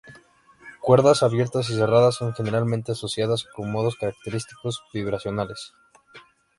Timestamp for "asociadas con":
2.93-3.71